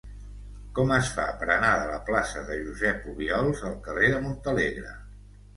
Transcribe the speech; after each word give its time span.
Com 0.79 0.93
es 0.95 1.11
fa 1.17 1.25
per 1.41 1.49
anar 1.57 1.69
de 1.81 1.91
la 1.91 1.99
plaça 2.09 2.43
de 2.49 2.57
Josep 2.63 3.05
Obiols 3.13 3.63
al 3.71 3.79
carrer 3.89 4.11
de 4.15 4.23
Montalegre? 4.29 4.99